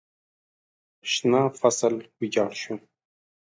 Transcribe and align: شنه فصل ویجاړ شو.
شنه 1.11 1.41
فصل 1.59 1.93
ویجاړ 2.19 2.51
شو. 2.61 2.75